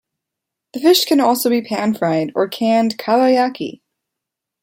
[0.73, 3.81] The fish can also be pan-fried or canned kabayaki.